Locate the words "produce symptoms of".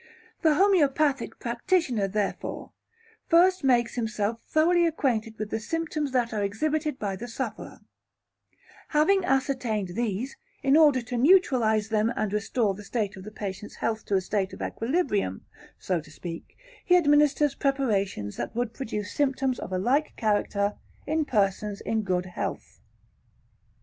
18.73-19.71